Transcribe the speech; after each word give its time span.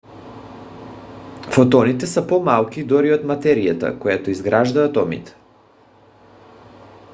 фотоните 1.53 2.07
са 2.07 2.27
по-малки 2.27 2.83
дори 2.83 3.13
от 3.13 3.23
материята 3.23 3.99
която 3.99 4.29
изгражда 4.29 4.83
атомите! 4.85 5.35